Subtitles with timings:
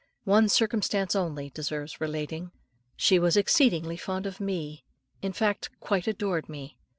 [0.23, 2.49] One circumstance only deserves relating.
[2.95, 4.83] She was exceedingly fond of me,
[5.21, 6.79] in fact quite adored me.